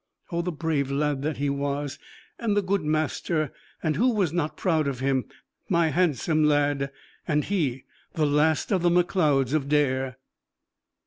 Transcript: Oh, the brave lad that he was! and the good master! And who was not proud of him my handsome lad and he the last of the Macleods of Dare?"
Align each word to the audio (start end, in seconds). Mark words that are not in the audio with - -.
Oh, 0.31 0.41
the 0.41 0.51
brave 0.51 0.89
lad 0.89 1.21
that 1.21 1.37
he 1.37 1.47
was! 1.47 1.99
and 2.39 2.57
the 2.57 2.63
good 2.63 2.81
master! 2.83 3.53
And 3.83 3.97
who 3.97 4.11
was 4.15 4.33
not 4.33 4.57
proud 4.57 4.87
of 4.87 4.99
him 4.99 5.25
my 5.69 5.89
handsome 5.89 6.43
lad 6.45 6.91
and 7.27 7.43
he 7.43 7.83
the 8.13 8.25
last 8.25 8.71
of 8.71 8.81
the 8.81 8.89
Macleods 8.89 9.53
of 9.53 9.69
Dare?" 9.69 10.17